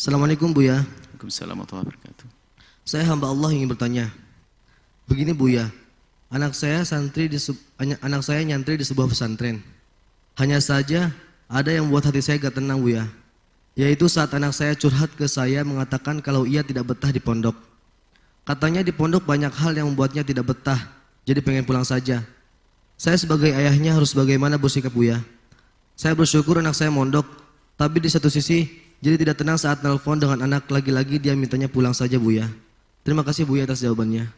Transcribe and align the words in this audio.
Assalamualaikum 0.00 0.48
Buya. 0.56 0.80
Waalaikumsalam 0.80 1.60
warahmatullahi 1.60 1.92
wabarakatuh. 1.92 2.26
Saya 2.88 3.04
hamba 3.04 3.28
Allah 3.28 3.52
ingin 3.52 3.68
bertanya. 3.68 4.08
Begini 5.04 5.36
Buya, 5.36 5.68
anak 6.32 6.56
saya 6.56 6.80
santri 6.88 7.28
di 7.28 7.36
anak 8.00 8.24
saya 8.24 8.40
nyantri 8.40 8.80
di 8.80 8.84
sebuah 8.88 9.12
pesantren. 9.12 9.60
Hanya 10.40 10.56
saja 10.64 11.12
ada 11.52 11.68
yang 11.68 11.92
buat 11.92 12.00
hati 12.00 12.24
saya 12.24 12.40
gak 12.40 12.56
tenang 12.56 12.80
Buya. 12.80 13.12
Yaitu 13.76 14.08
saat 14.08 14.32
anak 14.32 14.56
saya 14.56 14.72
curhat 14.72 15.12
ke 15.12 15.28
saya 15.28 15.60
mengatakan 15.68 16.24
kalau 16.24 16.48
ia 16.48 16.64
tidak 16.64 16.96
betah 16.96 17.12
di 17.12 17.20
pondok. 17.20 17.60
Katanya 18.48 18.80
di 18.80 18.96
pondok 18.96 19.28
banyak 19.28 19.52
hal 19.52 19.76
yang 19.76 19.92
membuatnya 19.92 20.24
tidak 20.24 20.48
betah, 20.48 20.80
jadi 21.28 21.44
pengen 21.44 21.68
pulang 21.68 21.84
saja. 21.84 22.24
Saya 22.96 23.20
sebagai 23.20 23.52
ayahnya 23.52 24.00
harus 24.00 24.16
bagaimana 24.16 24.56
bersikap 24.56 24.96
Buya? 24.96 25.20
Saya 25.92 26.16
bersyukur 26.16 26.56
anak 26.56 26.72
saya 26.72 26.88
mondok, 26.88 27.28
tapi 27.76 28.00
di 28.00 28.08
satu 28.08 28.32
sisi 28.32 28.88
jadi 29.00 29.16
tidak 29.16 29.40
tenang 29.40 29.56
saat 29.56 29.80
telepon 29.80 30.20
dengan 30.20 30.44
anak 30.44 30.68
lagi-lagi 30.68 31.16
dia 31.16 31.32
mintanya 31.32 31.72
pulang 31.72 31.96
saja 31.96 32.20
Buya. 32.20 32.44
Terima 33.00 33.24
kasih 33.24 33.48
Buya 33.48 33.64
atas 33.64 33.80
jawabannya. 33.80 34.28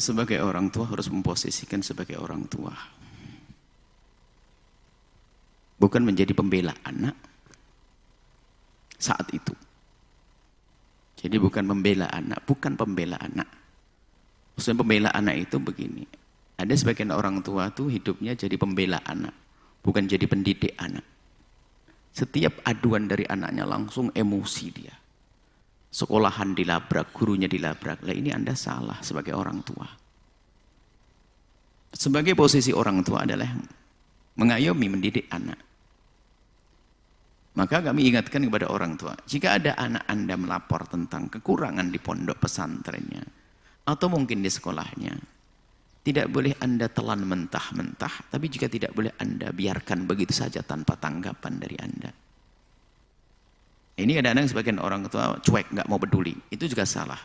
Sebagai 0.00 0.40
orang 0.40 0.72
tua 0.72 0.88
harus 0.88 1.12
memposisikan 1.12 1.84
sebagai 1.84 2.16
orang 2.16 2.48
tua. 2.48 2.72
Bukan 5.76 6.00
menjadi 6.00 6.32
pembela 6.32 6.72
anak 6.88 7.12
saat 8.96 9.28
itu. 9.36 9.52
Jadi 11.20 11.36
bukan 11.36 11.68
pembela 11.68 12.08
anak, 12.08 12.40
bukan 12.48 12.80
pembela 12.80 13.20
anak. 13.20 13.48
Maksudnya 14.56 14.80
pembela 14.80 15.10
anak 15.12 15.36
itu 15.36 15.56
begini. 15.60 16.04
Ada 16.56 16.72
sebagian 16.80 17.12
orang 17.12 17.44
tua 17.44 17.68
tuh 17.72 17.92
hidupnya 17.92 18.32
jadi 18.32 18.56
pembela 18.56 19.04
anak, 19.04 19.34
bukan 19.84 20.08
jadi 20.08 20.24
pendidik 20.24 20.72
anak. 20.80 21.04
Setiap 22.14 22.64
aduan 22.64 23.04
dari 23.04 23.28
anaknya 23.28 23.68
langsung 23.68 24.08
emosi 24.08 24.66
dia. 24.72 24.94
Sekolahan 25.92 26.56
dilabrak, 26.56 27.12
gurunya 27.12 27.46
dilabrak. 27.46 28.02
Lah 28.02 28.14
ini 28.16 28.32
Anda 28.32 28.56
salah 28.56 28.98
sebagai 29.04 29.36
orang 29.36 29.60
tua. 29.62 29.86
Sebagai 31.94 32.34
posisi 32.34 32.74
orang 32.74 33.06
tua 33.06 33.22
adalah 33.22 33.46
mengayomi 34.34 34.86
mendidik 34.90 35.30
anak. 35.30 35.60
Maka 37.54 37.86
kami 37.86 38.10
ingatkan 38.10 38.42
kepada 38.42 38.66
orang 38.66 38.98
tua, 38.98 39.14
jika 39.30 39.54
ada 39.62 39.78
anak 39.78 40.02
Anda 40.10 40.34
melapor 40.34 40.90
tentang 40.90 41.30
kekurangan 41.30 41.86
di 41.86 42.02
pondok 42.02 42.42
pesantrennya, 42.42 43.22
atau 43.86 44.10
mungkin 44.10 44.42
di 44.42 44.50
sekolahnya, 44.50 45.14
tidak 46.04 46.28
boleh 46.28 46.52
Anda 46.60 46.92
telan 46.92 47.24
mentah-mentah, 47.24 48.28
tapi 48.28 48.52
juga 48.52 48.68
tidak 48.68 48.92
boleh 48.92 49.16
Anda 49.16 49.48
biarkan 49.48 50.04
begitu 50.04 50.36
saja 50.36 50.60
tanpa 50.60 51.00
tanggapan 51.00 51.56
dari 51.56 51.80
Anda. 51.80 52.12
Ini 53.94 54.20
kadang-kadang 54.20 54.46
sebagian 54.52 54.78
orang 54.84 55.08
tua 55.08 55.40
cuek, 55.40 55.72
nggak 55.72 55.88
mau 55.88 55.96
peduli. 55.96 56.36
Itu 56.52 56.68
juga 56.68 56.84
salah. 56.84 57.16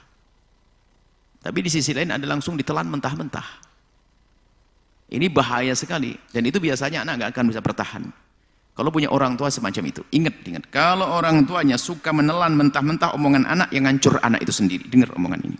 Tapi 1.44 1.60
di 1.60 1.68
sisi 1.68 1.92
lain 1.92 2.16
Anda 2.16 2.24
langsung 2.24 2.56
ditelan 2.56 2.88
mentah-mentah. 2.88 3.68
Ini 5.12 5.28
bahaya 5.28 5.76
sekali. 5.76 6.16
Dan 6.32 6.48
itu 6.48 6.64
biasanya 6.64 7.04
anak 7.04 7.14
nggak 7.20 7.30
akan 7.36 7.46
bisa 7.52 7.60
bertahan. 7.60 8.04
Kalau 8.80 8.96
punya 8.96 9.12
orang 9.12 9.36
tua 9.36 9.52
semacam 9.52 9.92
itu, 9.92 10.08
ingat, 10.16 10.40
ingat. 10.48 10.64
Kalau 10.72 11.04
orang 11.04 11.44
tuanya 11.44 11.76
suka 11.76 12.16
menelan 12.16 12.56
mentah-mentah 12.56 13.12
omongan 13.12 13.44
anak, 13.44 13.76
yang 13.76 13.84
ngancur 13.92 14.24
anak 14.24 14.40
itu 14.40 14.56
sendiri. 14.56 14.88
Dengar 14.88 15.12
omongan 15.20 15.52
ini. 15.52 15.60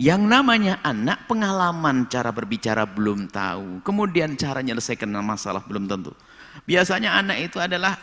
Yang 0.00 0.22
namanya 0.24 0.80
anak 0.80 1.28
pengalaman 1.28 2.08
cara 2.08 2.32
berbicara 2.32 2.88
belum 2.88 3.28
tahu. 3.28 3.84
Kemudian 3.84 4.32
cara 4.32 4.64
menyelesaikan 4.64 5.12
masalah 5.20 5.60
belum 5.60 5.84
tentu. 5.84 6.16
Biasanya 6.64 7.20
anak 7.20 7.52
itu 7.52 7.60
adalah 7.60 8.00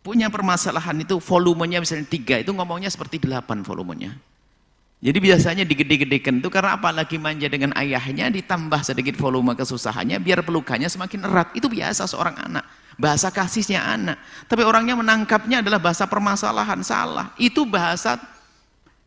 punya 0.00 0.32
permasalahan 0.32 0.96
itu 1.04 1.20
volumenya 1.20 1.76
misalnya 1.76 2.08
tiga 2.08 2.40
itu 2.40 2.56
ngomongnya 2.56 2.88
seperti 2.88 3.20
delapan 3.20 3.60
volumenya. 3.60 4.16
Jadi 5.00 5.16
biasanya 5.20 5.64
digede-gedekan 5.68 6.40
itu 6.40 6.48
karena 6.48 6.80
apalagi 6.80 7.20
manja 7.20 7.52
dengan 7.52 7.76
ayahnya 7.76 8.32
ditambah 8.32 8.80
sedikit 8.80 9.16
volume 9.20 9.52
kesusahannya 9.56 10.16
biar 10.24 10.40
pelukannya 10.40 10.88
semakin 10.88 11.28
erat. 11.28 11.52
Itu 11.52 11.68
biasa 11.68 12.08
seorang 12.08 12.36
anak. 12.48 12.64
Bahasa 12.96 13.28
kasihnya 13.28 13.80
anak. 13.80 14.16
Tapi 14.48 14.64
orangnya 14.64 14.96
menangkapnya 14.96 15.60
adalah 15.60 15.80
bahasa 15.80 16.08
permasalahan 16.08 16.80
salah. 16.80 17.32
Itu 17.36 17.68
bahasa 17.68 18.16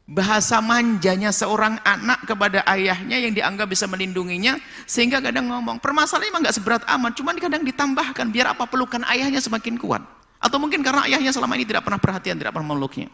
bahasa 0.03 0.59
manjanya 0.59 1.31
seorang 1.31 1.79
anak 1.87 2.27
kepada 2.27 2.59
ayahnya 2.67 3.23
yang 3.23 3.31
dianggap 3.31 3.71
bisa 3.71 3.87
melindunginya 3.87 4.59
sehingga 4.83 5.23
kadang 5.23 5.47
ngomong 5.47 5.79
permasalahannya 5.79 6.27
emang 6.27 6.43
gak 6.43 6.55
seberat 6.59 6.83
amat 6.83 7.15
cuman 7.15 7.35
kadang 7.39 7.63
ditambahkan 7.63 8.27
biar 8.27 8.51
apa 8.51 8.67
pelukan 8.67 8.99
ayahnya 9.07 9.39
semakin 9.39 9.79
kuat. 9.79 10.03
Atau 10.43 10.59
mungkin 10.59 10.83
karena 10.83 11.07
ayahnya 11.07 11.31
selama 11.31 11.55
ini 11.55 11.63
tidak 11.63 11.87
pernah 11.87 12.03
perhatian 12.03 12.35
tidak 12.35 12.51
pernah 12.51 12.75
memeluknya. 12.75 13.07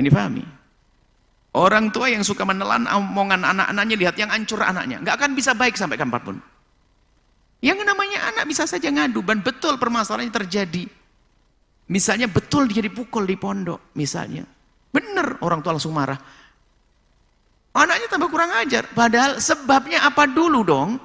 Ini 0.00 0.08
pahami? 0.08 0.44
Orang 1.56 1.88
tua 1.92 2.08
yang 2.08 2.24
suka 2.24 2.44
menelan 2.44 2.84
omongan 2.88 3.40
anak-anaknya 3.44 3.96
lihat 3.96 4.16
yang 4.16 4.32
ancur 4.32 4.60
anaknya 4.64 5.04
gak 5.04 5.20
akan 5.20 5.36
bisa 5.36 5.52
baik 5.52 5.76
sampai 5.76 6.00
kapan 6.00 6.20
pun. 6.24 6.36
Yang 7.60 7.84
namanya 7.84 8.32
anak 8.32 8.48
bisa 8.48 8.64
saja 8.64 8.88
ngadu 8.88 9.20
dan 9.20 9.44
betul 9.44 9.76
permasalahannya 9.76 10.32
terjadi 10.32 10.88
Misalnya 11.86 12.26
betul 12.26 12.66
dia 12.66 12.82
dipukul 12.82 13.22
di 13.22 13.38
pondok, 13.38 13.94
misalnya. 13.94 14.42
Benar, 14.90 15.38
orang 15.44 15.62
tua 15.62 15.78
langsung 15.78 15.94
marah. 15.94 16.18
Anaknya 17.76 18.08
tambah 18.08 18.32
kurang 18.32 18.50
ajar. 18.56 18.88
Padahal 18.90 19.36
sebabnya 19.36 20.02
apa 20.08 20.24
dulu 20.24 20.64
dong? 20.64 20.96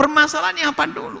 Permasalahannya 0.00 0.66
apa 0.66 0.84
dulu? 0.88 1.20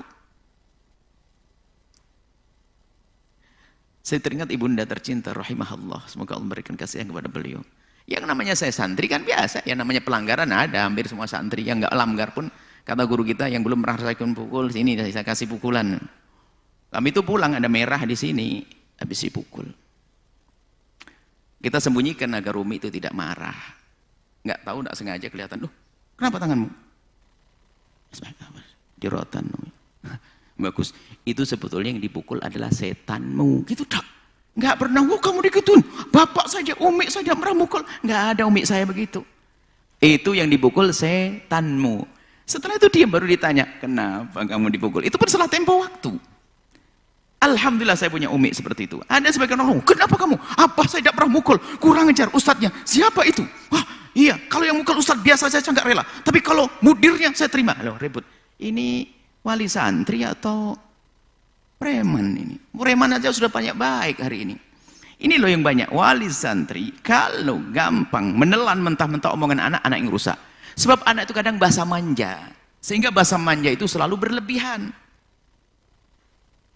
Saya 4.02 4.18
teringat 4.18 4.50
ibunda 4.50 4.82
tercinta 4.82 5.30
rahimahullah. 5.30 6.08
Semoga 6.10 6.34
Allah 6.34 6.48
memberikan 6.48 6.74
kasih 6.74 7.06
kepada 7.06 7.30
beliau. 7.30 7.62
Yang 8.08 8.24
namanya 8.26 8.58
saya 8.58 8.74
santri 8.74 9.06
kan 9.06 9.22
biasa. 9.22 9.62
Yang 9.62 9.78
namanya 9.84 10.02
pelanggaran 10.02 10.50
ada. 10.50 10.88
Hampir 10.88 11.06
semua 11.06 11.30
santri. 11.30 11.62
Yang 11.62 11.86
nggak 11.86 11.94
langgar 11.94 12.28
pun. 12.34 12.50
Kata 12.82 13.06
guru 13.06 13.22
kita 13.22 13.46
yang 13.46 13.62
belum 13.62 13.86
pernah 13.86 14.00
rasakan 14.02 14.34
pukul. 14.34 14.72
Sini 14.74 14.98
saya 14.98 15.22
kasih 15.22 15.46
pukulan. 15.46 16.02
Kami 16.92 17.08
itu 17.08 17.24
pulang 17.24 17.56
ada 17.56 17.68
merah 17.72 18.04
di 18.04 18.12
sini, 18.12 18.60
habis 19.00 19.24
dipukul. 19.24 19.64
Kita 21.62 21.80
sembunyikan 21.80 22.28
agar 22.36 22.52
Umi 22.60 22.76
itu 22.76 22.92
tidak 22.92 23.16
marah. 23.16 23.56
Nggak 24.44 24.60
tahu, 24.60 24.78
nggak 24.84 24.96
sengaja 24.98 25.26
kelihatan. 25.32 25.64
Loh, 25.64 25.72
kenapa 26.20 26.36
tanganmu? 26.36 26.68
Jerotan. 29.00 29.48
Bagus. 30.68 30.92
Itu 31.24 31.48
sebetulnya 31.48 31.96
yang 31.96 32.02
dipukul 32.02 32.44
adalah 32.44 32.68
setanmu. 32.68 33.64
Gitu 33.64 33.88
tak? 33.88 34.04
Nggak 34.52 34.84
pernah, 34.84 35.00
oh, 35.06 35.16
kamu 35.16 35.48
dikituin. 35.48 35.80
Bapak 36.12 36.44
saja, 36.50 36.76
Umi 36.76 37.08
saja 37.08 37.32
pernah 37.32 37.64
mukul. 37.64 37.80
Nggak 38.04 38.22
ada 38.36 38.42
Umi 38.44 38.68
saya 38.68 38.84
begitu. 38.84 39.24
Itu 39.96 40.36
yang 40.36 40.50
dipukul 40.50 40.92
setanmu. 40.92 42.04
Setelah 42.42 42.76
itu 42.76 42.90
dia 42.90 43.06
baru 43.06 43.24
ditanya, 43.24 43.64
kenapa 43.78 44.44
kamu 44.44 44.66
dipukul? 44.74 45.06
Itu 45.06 45.16
pun 45.16 45.30
setelah 45.30 45.48
tempo 45.48 45.78
waktu. 45.78 46.31
Alhamdulillah 47.42 47.98
saya 47.98 48.06
punya 48.06 48.30
umi 48.30 48.54
seperti 48.54 48.86
itu. 48.86 49.02
Ada 49.10 49.34
sebagian 49.34 49.58
orang, 49.58 49.82
kenapa 49.82 50.14
kamu? 50.14 50.38
Apa 50.38 50.86
saya 50.86 51.02
tidak 51.02 51.18
pernah 51.18 51.34
mukul? 51.34 51.58
Kurang 51.82 52.14
ajar 52.14 52.30
ustadznya. 52.30 52.70
Siapa 52.86 53.26
itu? 53.26 53.42
Wah, 53.66 53.82
iya. 54.14 54.38
Kalau 54.46 54.62
yang 54.62 54.78
mukul 54.78 55.02
ustadz 55.02 55.26
biasa 55.26 55.50
saja 55.50 55.74
nggak 55.74 55.82
rela. 55.82 56.06
Tapi 56.22 56.38
kalau 56.38 56.70
mudirnya 56.78 57.34
saya 57.34 57.50
terima. 57.50 57.74
Loh, 57.82 57.98
ribut. 57.98 58.22
Ini 58.62 59.10
wali 59.42 59.66
santri 59.66 60.22
atau 60.22 60.78
preman 61.82 62.30
ini? 62.38 62.54
Preman 62.70 63.18
aja 63.18 63.34
sudah 63.34 63.50
banyak 63.50 63.74
baik 63.74 64.22
hari 64.22 64.46
ini. 64.46 64.54
Ini 65.22 65.34
loh 65.42 65.50
yang 65.50 65.66
banyak. 65.66 65.90
Wali 65.90 66.30
santri, 66.30 66.94
kalau 67.02 67.58
gampang 67.74 68.38
menelan 68.38 68.78
mentah-mentah 68.86 69.34
omongan 69.34 69.58
anak, 69.58 69.82
anak 69.82 69.98
yang 69.98 70.10
rusak. 70.14 70.38
Sebab 70.78 71.02
anak 71.06 71.26
itu 71.26 71.34
kadang 71.34 71.58
bahasa 71.58 71.82
manja. 71.82 72.54
Sehingga 72.78 73.10
bahasa 73.10 73.34
manja 73.34 73.70
itu 73.70 73.90
selalu 73.90 74.14
berlebihan. 74.18 74.94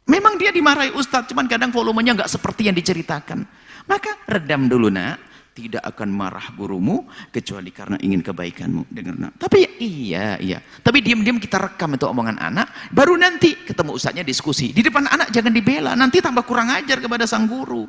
Memang 0.06 0.38
dia 0.38 0.55
dimarahi 0.55 0.94
ustadz, 0.94 1.35
cuman 1.35 1.50
kadang 1.50 1.75
volumenya 1.75 2.14
nggak 2.14 2.31
seperti 2.31 2.70
yang 2.70 2.76
diceritakan. 2.79 3.43
Maka 3.91 4.23
redam 4.31 4.70
dulu 4.70 4.87
nak, 4.87 5.19
tidak 5.56 5.82
akan 5.82 6.14
marah 6.14 6.53
gurumu 6.55 7.08
kecuali 7.35 7.75
karena 7.75 7.99
ingin 7.99 8.23
kebaikanmu. 8.23 8.87
Dengar 8.87 9.17
nak. 9.19 9.32
Tapi 9.41 9.82
iya, 9.82 10.38
iya. 10.38 10.62
Tapi 10.62 11.03
diam-diam 11.03 11.43
kita 11.43 11.58
rekam 11.58 11.97
itu 11.99 12.06
omongan 12.06 12.38
anak, 12.38 12.93
baru 12.94 13.19
nanti 13.19 13.56
ketemu 13.67 13.99
ustadznya 13.99 14.23
diskusi. 14.23 14.70
Di 14.70 14.85
depan 14.85 15.11
anak 15.11 15.35
jangan 15.35 15.50
dibela, 15.50 15.99
nanti 15.99 16.23
tambah 16.23 16.47
kurang 16.47 16.70
ajar 16.70 17.03
kepada 17.03 17.25
sang 17.25 17.50
guru. 17.50 17.88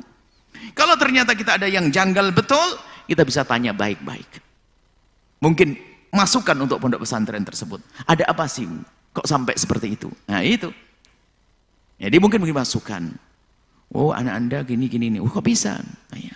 Kalau 0.74 0.98
ternyata 0.98 1.38
kita 1.38 1.60
ada 1.60 1.70
yang 1.70 1.92
janggal 1.92 2.34
betul, 2.34 2.66
kita 3.06 3.22
bisa 3.22 3.46
tanya 3.46 3.70
baik-baik. 3.76 4.42
Mungkin 5.38 5.76
masukan 6.10 6.56
untuk 6.58 6.82
pondok 6.82 7.06
pesantren 7.06 7.46
tersebut. 7.46 7.78
Ada 8.08 8.26
apa 8.26 8.50
sih 8.50 8.66
kok 9.14 9.28
sampai 9.28 9.54
seperti 9.54 9.94
itu? 9.94 10.10
Nah 10.26 10.42
itu. 10.42 10.72
Jadi 11.98 12.16
mungkin 12.22 12.38
mungkin 12.40 12.56
masukan. 12.62 13.04
Oh 13.94 14.14
anak 14.14 14.34
anda 14.34 14.58
gini 14.62 14.86
gini 14.86 15.10
nih. 15.18 15.20
Oh 15.20 15.30
kok 15.30 15.42
bisa? 15.42 15.78
Nah, 15.82 16.18
ya. 16.18 16.34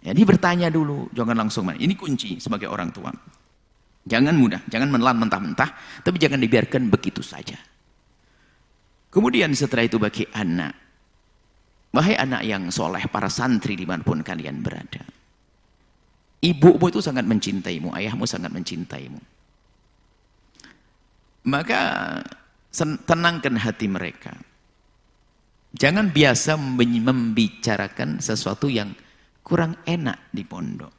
Jadi 0.00 0.20
bertanya 0.24 0.72
dulu, 0.72 1.12
jangan 1.12 1.36
langsung. 1.36 1.68
Ini 1.68 1.92
kunci 1.92 2.40
sebagai 2.40 2.72
orang 2.72 2.88
tua. 2.88 3.12
Jangan 4.08 4.32
mudah, 4.32 4.64
jangan 4.72 4.88
menelan 4.88 5.20
mentah-mentah, 5.20 6.00
tapi 6.00 6.16
jangan 6.16 6.40
dibiarkan 6.40 6.88
begitu 6.88 7.20
saja. 7.20 7.60
Kemudian 9.12 9.52
setelah 9.52 9.84
itu 9.84 10.00
bagi 10.00 10.24
anak, 10.32 10.72
wahai 11.92 12.16
anak 12.16 12.40
yang 12.48 12.72
soleh, 12.72 13.04
para 13.12 13.28
santri 13.28 13.76
di 13.76 13.84
mana 13.84 14.00
pun 14.00 14.24
kalian 14.24 14.64
berada. 14.64 15.04
Ibumu 16.40 16.88
itu 16.88 17.04
sangat 17.04 17.28
mencintaimu, 17.28 17.92
ayahmu 17.92 18.24
sangat 18.24 18.48
mencintaimu. 18.48 19.20
Maka 21.44 21.80
tenangkan 23.04 23.60
hati 23.60 23.84
mereka. 23.84 24.32
Jangan 25.70 26.10
biasa 26.10 26.58
membicarakan 26.58 28.18
sesuatu 28.18 28.66
yang 28.66 28.90
kurang 29.46 29.78
enak 29.86 30.30
di 30.34 30.42
pondok. 30.42 30.92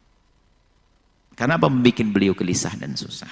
Karena 1.36 1.60
apa 1.60 1.68
membuat 1.68 2.08
beliau 2.12 2.36
gelisah 2.36 2.76
dan 2.80 2.96
susah. 2.96 3.32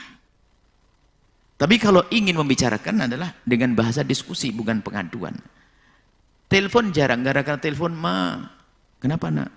Tapi 1.59 1.75
kalau 1.75 2.07
ingin 2.07 2.39
membicarakan 2.39 3.07
adalah 3.07 3.35
dengan 3.43 3.75
bahasa 3.75 3.99
diskusi, 4.03 4.55
bukan 4.55 4.79
pengaduan. 4.79 5.35
Telepon 6.47 6.95
jarang, 6.95 7.19
gara-gara 7.19 7.59
telepon, 7.59 7.91
ma, 7.91 8.39
kenapa 8.97 9.27
nak? 9.27 9.51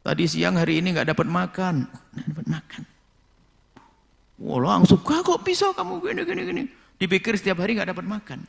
Tadi 0.00 0.24
siang 0.24 0.56
hari 0.56 0.80
ini 0.80 0.96
nggak 0.96 1.12
dapat 1.12 1.28
makan. 1.28 1.84
Nggak 1.84 2.26
dapat 2.32 2.46
makan. 2.48 2.82
Wah 4.40 4.58
langsung, 4.60 5.00
kok 5.04 5.40
bisa 5.44 5.70
kamu 5.76 6.00
gini, 6.00 6.22
gini, 6.26 6.42
gini. 6.48 6.62
Dipikir 6.98 7.36
setiap 7.36 7.60
hari 7.60 7.76
nggak 7.76 7.92
dapat 7.92 8.08
makan. 8.08 8.40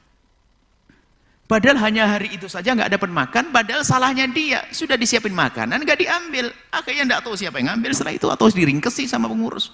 Padahal 1.46 1.78
hanya 1.78 2.10
hari 2.10 2.34
itu 2.34 2.50
saja 2.50 2.74
nggak 2.74 2.98
dapat 2.98 3.10
makan, 3.14 3.54
padahal 3.54 3.86
salahnya 3.86 4.26
dia. 4.26 4.66
Sudah 4.74 4.98
disiapin 4.98 5.30
makanan, 5.30 5.78
nggak 5.86 6.02
diambil. 6.02 6.50
Akhirnya 6.74 7.06
nggak 7.06 7.22
tahu 7.22 7.38
siapa 7.38 7.62
yang 7.62 7.78
ngambil 7.78 7.94
setelah 7.94 8.18
itu, 8.18 8.28
atau 8.34 8.50
diringkesi 8.50 9.06
sama 9.06 9.30
pengurus. 9.30 9.70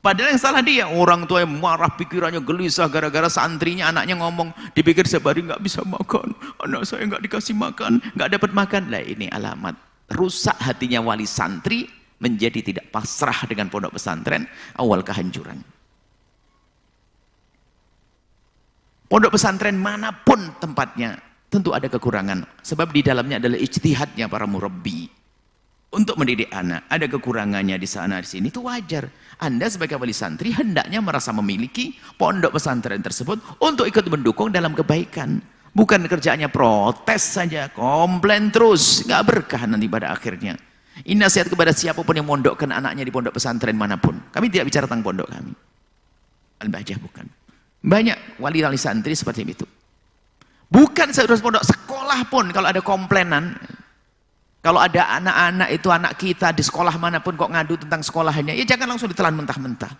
Padahal 0.00 0.36
yang 0.36 0.40
salah 0.40 0.64
dia, 0.64 0.84
orang 0.88 1.28
tua 1.28 1.44
yang 1.44 1.52
marah, 1.60 1.92
pikirannya 1.92 2.40
gelisah 2.40 2.88
gara-gara 2.88 3.28
santrinya, 3.28 3.88
anaknya 3.92 4.16
ngomong, 4.20 4.52
dipikir 4.72 5.04
setiap 5.04 5.32
hari 5.32 5.44
nggak 5.44 5.60
bisa 5.60 5.84
makan, 5.84 6.32
anak 6.60 6.88
saya 6.88 7.04
nggak 7.04 7.24
dikasih 7.24 7.56
makan, 7.56 8.00
nggak 8.16 8.40
dapat 8.40 8.50
makan. 8.56 8.82
Lah 8.88 9.04
ini 9.04 9.28
alamat 9.28 9.76
rusak 10.12 10.56
hatinya 10.60 11.00
wali 11.04 11.28
santri 11.28 11.88
menjadi 12.20 12.60
tidak 12.64 12.88
pasrah 12.88 13.44
dengan 13.44 13.68
pondok 13.68 13.96
pesantren, 13.96 14.48
awal 14.80 15.04
kehancuran. 15.04 15.60
Pondok 19.04 19.36
pesantren 19.36 19.76
mana 19.76 20.10
pun 20.10 20.56
tempatnya, 20.56 21.20
tentu 21.52 21.76
ada 21.76 21.86
kekurangan. 21.86 22.64
Sebab 22.64 22.88
di 22.90 23.04
dalamnya 23.04 23.36
adalah 23.36 23.60
ijtihadnya 23.60 24.26
para 24.32 24.48
murabbi. 24.48 25.06
Untuk 25.94 26.18
mendidik 26.18 26.50
anak, 26.50 26.90
ada 26.90 27.06
kekurangannya 27.06 27.78
di 27.78 27.86
sana 27.86 28.18
di 28.18 28.26
sini, 28.26 28.50
itu 28.50 28.58
wajar. 28.66 29.06
Anda 29.38 29.70
sebagai 29.70 29.94
wali 29.94 30.10
santri 30.10 30.50
hendaknya 30.50 30.98
merasa 30.98 31.30
memiliki 31.30 31.94
pondok 32.18 32.58
pesantren 32.58 32.98
tersebut 32.98 33.38
untuk 33.62 33.86
ikut 33.86 34.02
mendukung 34.10 34.50
dalam 34.50 34.74
kebaikan. 34.74 35.38
Bukan 35.70 36.06
kerjaannya 36.10 36.50
protes 36.50 37.38
saja, 37.38 37.70
komplain 37.70 38.50
terus, 38.50 39.06
nggak 39.06 39.22
berkah 39.22 39.62
nanti 39.70 39.86
pada 39.86 40.10
akhirnya. 40.10 40.58
Ini 41.02 41.18
nasihat 41.18 41.46
kepada 41.46 41.70
siapa 41.70 42.02
pun 42.02 42.14
yang 42.14 42.26
mondokkan 42.26 42.70
anaknya 42.70 43.06
di 43.06 43.10
pondok 43.14 43.38
pesantren 43.38 43.78
mana 43.78 43.94
pun. 43.94 44.18
Kami 44.34 44.50
tidak 44.50 44.70
bicara 44.70 44.86
tentang 44.86 45.02
pondok 45.02 45.26
kami. 45.30 45.54
Al-Bahjah 46.62 46.98
bukan. 46.98 47.43
Banyak 47.84 48.40
wali-wali 48.40 48.80
santri 48.80 49.12
seperti 49.12 49.44
itu. 49.44 49.68
Bukan 50.72 51.12
seharus 51.12 51.44
pondok, 51.44 51.60
sekolah 51.60 52.24
pun 52.32 52.48
kalau 52.48 52.72
ada 52.72 52.80
komplainan, 52.80 53.52
kalau 54.64 54.80
ada 54.80 55.20
anak-anak 55.20 55.68
itu 55.68 55.88
anak 55.92 56.16
kita 56.16 56.56
di 56.56 56.64
sekolah 56.64 56.96
mana 56.96 57.20
pun 57.20 57.36
kok 57.36 57.52
ngadu 57.52 57.76
tentang 57.84 58.00
sekolahnya, 58.00 58.56
ya 58.56 58.64
jangan 58.64 58.96
langsung 58.96 59.12
ditelan 59.12 59.36
mentah-mentah. 59.36 59.92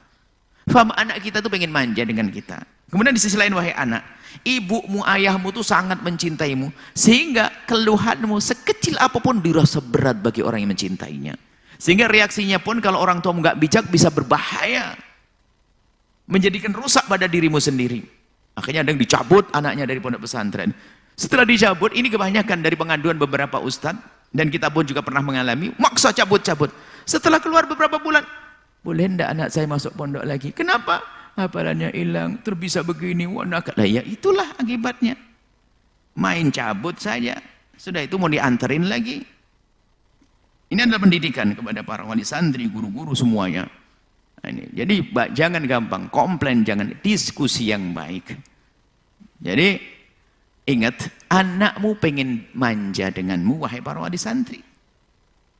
Faham 0.65 0.97
anak 0.97 1.21
kita 1.21 1.45
tuh 1.45 1.53
pengen 1.53 1.69
manja 1.69 2.01
dengan 2.09 2.25
kita. 2.33 2.65
Kemudian 2.89 3.13
di 3.13 3.21
sisi 3.21 3.37
lain 3.37 3.53
wahai 3.53 3.77
anak, 3.77 4.01
ibumu, 4.49 5.05
ayahmu 5.05 5.53
tuh 5.53 5.61
sangat 5.61 6.01
mencintaimu 6.01 6.73
sehingga 6.97 7.53
keluhanmu 7.69 8.41
sekecil 8.41 8.97
apa 8.97 9.21
pun 9.21 9.45
dirasa 9.45 9.85
berat 9.85 10.25
bagi 10.25 10.41
orang 10.41 10.65
yang 10.65 10.73
mencintainya. 10.73 11.37
Sehingga 11.77 12.09
reaksinya 12.09 12.57
pun 12.65 12.81
kalau 12.81 12.97
orang 12.97 13.21
tua 13.21 13.37
nggak 13.37 13.61
bijak 13.61 13.85
bisa 13.93 14.09
berbahaya 14.09 14.97
menjadikan 16.25 16.73
rusak 16.73 17.05
pada 17.06 17.29
dirimu 17.29 17.61
sendiri. 17.61 18.05
Akhirnya 18.55 18.87
ada 18.87 18.91
yang 18.94 19.00
dicabut 19.00 19.50
anaknya 19.50 19.85
dari 19.85 19.99
pondok 19.99 20.25
pesantren. 20.25 20.71
Setelah 21.15 21.47
dicabut, 21.47 21.94
ini 21.94 22.11
kebanyakan 22.11 22.59
dari 22.62 22.75
pengaduan 22.75 23.15
beberapa 23.19 23.62
ustadz, 23.62 24.03
dan 24.35 24.50
kita 24.50 24.67
pun 24.67 24.82
juga 24.82 24.99
pernah 25.03 25.23
mengalami, 25.23 25.71
maksa 25.79 26.11
cabut-cabut. 26.11 26.75
Setelah 27.06 27.38
keluar 27.38 27.71
beberapa 27.71 28.03
bulan, 28.03 28.26
boleh 28.82 29.06
enggak 29.06 29.31
anak 29.31 29.49
saya 29.55 29.71
masuk 29.71 29.94
pondok 29.94 30.26
lagi? 30.26 30.50
Kenapa? 30.50 31.03
Hafalannya 31.35 31.94
hilang, 31.94 32.43
terbisa 32.43 32.82
begini, 32.87 33.27
warna 33.27 33.59
lah 33.59 33.87
ya 33.87 34.03
itulah 34.06 34.55
akibatnya. 34.59 35.19
Main 36.15 36.55
cabut 36.55 36.99
saja, 36.99 37.38
sudah 37.75 38.06
itu 38.06 38.15
mau 38.19 38.31
diantarin 38.31 38.87
lagi. 38.87 39.19
Ini 40.70 40.81
adalah 40.87 41.03
pendidikan 41.03 41.55
kepada 41.55 41.82
para 41.82 42.03
wali 42.06 42.23
santri, 42.23 42.67
guru-guru 42.70 43.15
semuanya. 43.15 43.67
Nah, 44.44 44.52
ini. 44.52 44.69
Jadi 44.76 44.94
jangan 45.32 45.64
gampang, 45.64 46.12
komplain 46.12 46.69
jangan, 46.69 46.93
diskusi 47.00 47.73
yang 47.73 47.96
baik. 47.96 48.37
Jadi 49.41 49.81
ingat, 50.69 51.08
anakmu 51.32 51.96
pengen 51.96 52.44
manja 52.52 53.08
denganmu, 53.08 53.64
wahai 53.64 53.81
para 53.81 54.05
wali 54.05 54.20
santri. 54.20 54.61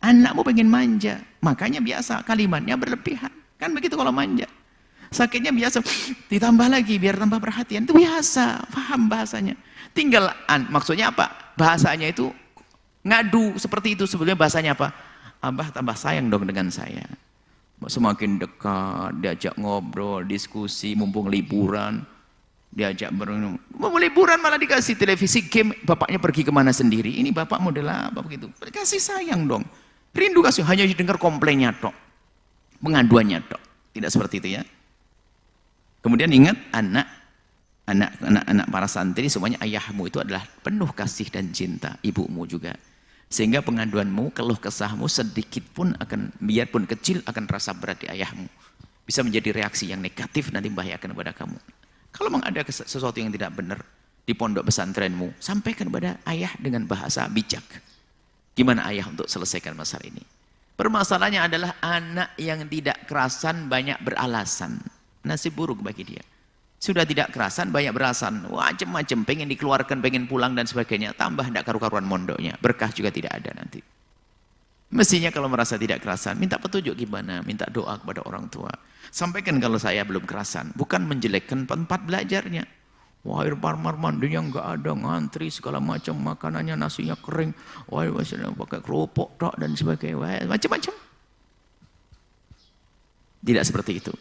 Anakmu 0.05 0.45
pengen 0.45 0.69
manja, 0.69 1.17
makanya 1.41 1.81
biasa 1.81 2.29
kalimatnya 2.29 2.77
berlebihan. 2.77 3.33
Kan 3.57 3.73
begitu 3.73 3.97
kalau 3.97 4.13
manja. 4.13 4.45
Sakitnya 5.09 5.49
biasa, 5.49 5.81
ditambah 6.29 6.69
lagi 6.69 7.01
biar 7.01 7.17
tambah 7.17 7.41
perhatian. 7.41 7.89
Itu 7.89 7.97
biasa, 7.97 8.69
paham 8.69 9.09
bahasanya. 9.09 9.57
Tinggal, 9.97 10.29
maksudnya 10.69 11.09
apa? 11.09 11.57
Bahasanya 11.57 12.13
itu 12.13 12.29
ngadu 13.01 13.57
seperti 13.57 13.97
itu 13.97 14.05
sebetulnya 14.05 14.37
bahasanya 14.37 14.77
apa? 14.77 14.93
Abah 15.41 15.73
tambah 15.73 15.97
sayang 15.97 16.29
dong 16.29 16.45
dengan 16.45 16.69
saya 16.69 17.09
semakin 17.87 18.41
dekat, 18.41 19.11
diajak 19.21 19.55
ngobrol, 19.61 20.25
diskusi, 20.25 20.97
mumpung 20.99 21.29
liburan, 21.29 22.03
diajak 22.75 23.15
berenung. 23.15 23.57
Mau 23.77 23.95
liburan 23.95 24.43
malah 24.43 24.59
dikasih 24.59 24.99
televisi 24.99 25.47
game, 25.47 25.73
bapaknya 25.87 26.19
pergi 26.19 26.43
ke 26.43 26.53
mana 26.53 26.75
sendiri. 26.75 27.23
Ini 27.23 27.31
bapak 27.31 27.63
model 27.63 27.87
apa 27.89 28.21
begitu? 28.21 28.51
Kasih 28.59 28.99
sayang 28.99 29.47
dong. 29.47 29.65
Rindu 30.15 30.43
kasih, 30.43 30.63
hanya 30.67 30.87
dengar 30.87 31.19
komplainnya 31.19 31.75
tok. 31.75 31.95
Pengaduannya 32.79 33.43
tok. 33.47 33.63
Tidak 33.95 34.11
seperti 34.11 34.43
itu 34.43 34.49
ya. 34.59 34.63
Kemudian 36.05 36.29
ingat 36.31 36.59
anak 36.75 37.07
anak 37.85 38.17
anak 38.21 38.45
anak 38.49 38.67
para 38.69 38.89
santri 38.89 39.29
semuanya 39.29 39.61
ayahmu 39.61 40.09
itu 40.09 40.21
adalah 40.21 40.45
penuh 40.65 40.89
kasih 40.97 41.29
dan 41.29 41.53
cinta 41.53 42.01
ibumu 42.01 42.49
juga 42.49 42.73
sehingga 43.35 43.67
pengaduanmu, 43.67 44.31
keluh 44.31 44.55
kesahmu 44.55 45.11
sedikit 45.11 45.67
pun 45.75 45.91
akan, 45.99 46.31
biarpun 46.39 46.87
kecil 46.87 47.19
akan 47.27 47.51
rasa 47.51 47.75
berat 47.75 47.99
di 47.99 48.07
ayahmu. 48.07 48.47
Bisa 49.03 49.27
menjadi 49.27 49.51
reaksi 49.51 49.91
yang 49.91 49.99
negatif 49.99 50.55
nanti 50.55 50.71
membahayakan 50.71 51.11
kepada 51.11 51.35
kamu. 51.35 51.59
Kalau 52.15 52.31
memang 52.31 52.47
ada 52.47 52.63
sesuatu 52.63 53.19
yang 53.19 53.35
tidak 53.35 53.59
benar 53.59 53.83
di 54.23 54.39
pondok 54.39 54.71
pesantrenmu, 54.71 55.35
sampaikan 55.43 55.91
kepada 55.91 56.23
ayah 56.31 56.55
dengan 56.63 56.87
bahasa 56.87 57.27
bijak. 57.27 57.67
Gimana 58.55 58.87
ayah 58.87 59.11
untuk 59.11 59.27
selesaikan 59.27 59.75
masalah 59.75 60.07
ini? 60.07 60.23
Permasalahannya 60.79 61.43
adalah 61.43 61.71
anak 61.83 62.39
yang 62.39 62.63
tidak 62.71 63.03
kerasan 63.11 63.67
banyak 63.67 63.99
beralasan. 63.99 64.79
Nasib 65.27 65.59
buruk 65.59 65.83
bagi 65.83 66.07
dia. 66.07 66.23
Sudah 66.85 67.09
tidak 67.09 67.33
kerasan, 67.33 67.73
banyak 67.73 67.97
berasan. 67.97 68.45
Macam-macam, 68.45 69.19
pengen 69.25 69.49
dikeluarkan, 69.49 70.05
pengen 70.05 70.29
pulang 70.29 70.53
dan 70.53 70.69
sebagainya. 70.69 71.17
Tambah 71.17 71.49
tidak 71.49 71.65
karu-karuan 71.65 72.05
mondoknya. 72.05 72.61
Berkah 72.61 72.93
juga 72.93 73.09
tidak 73.09 73.41
ada 73.41 73.57
nanti. 73.57 73.81
Mestinya 74.93 75.33
kalau 75.33 75.49
merasa 75.49 75.81
tidak 75.81 76.05
kerasan, 76.05 76.37
minta 76.37 76.61
petunjuk 76.61 76.93
gimana, 76.93 77.41
minta 77.41 77.65
doa 77.73 77.97
kepada 77.97 78.21
orang 78.29 78.53
tua. 78.53 78.69
Sampaikan 79.09 79.57
kalau 79.65 79.81
saya 79.81 80.05
belum 80.05 80.29
kerasan, 80.29 80.77
bukan 80.77 81.09
menjelekkan 81.09 81.65
tempat 81.65 82.05
belajarnya. 82.05 82.69
Wah, 83.25 83.49
Irfan 83.49 83.81
mandinya 83.81 84.45
nggak 84.45 84.67
ada, 84.77 84.93
ngantri 84.93 85.49
segala 85.49 85.81
macam, 85.81 86.21
makanannya 86.21 86.77
nasinya 86.77 87.17
kering. 87.17 87.57
Wah, 87.89 88.05
pakai 88.13 88.85
kerupuk 88.85 89.41
dan 89.41 89.73
sebagainya, 89.73 90.45
macam-macam. 90.45 90.95
Tidak 93.41 93.65
seperti 93.65 93.93
itu. 94.05 94.13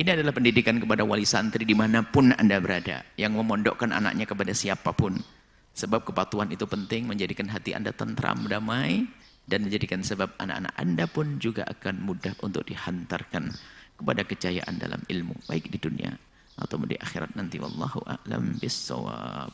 Ini 0.00 0.16
adalah 0.16 0.32
pendidikan 0.32 0.80
kepada 0.80 1.04
wali 1.04 1.28
santri 1.28 1.68
di 1.68 1.76
mana 1.76 2.00
pun 2.00 2.32
Anda 2.32 2.56
berada. 2.56 3.04
Yang 3.20 3.36
memondokkan 3.36 3.92
anaknya 3.92 4.24
kepada 4.24 4.56
siapa 4.56 4.96
pun. 4.96 5.20
Sebab 5.76 6.08
kepatuhan 6.08 6.48
itu 6.48 6.64
penting 6.64 7.04
menjadikan 7.04 7.44
hati 7.52 7.76
Anda 7.76 7.92
tentram, 7.92 8.48
damai. 8.48 9.04
Dan 9.44 9.68
menjadikan 9.68 10.00
sebab 10.00 10.40
anak-anak 10.40 10.72
Anda 10.80 11.04
pun 11.04 11.36
juga 11.36 11.68
akan 11.68 12.00
mudah 12.00 12.32
untuk 12.40 12.64
dihantarkan 12.64 13.52
kepada 14.00 14.24
kejayaan 14.24 14.80
dalam 14.80 15.04
ilmu. 15.04 15.36
Baik 15.44 15.68
di 15.68 15.76
dunia 15.76 16.16
atau 16.56 16.80
di 16.80 16.96
akhirat 16.96 17.36
nanti. 17.36 17.60
Wallahu 17.60 18.00
a'lam 18.08 18.56
bisawab. 18.56 19.52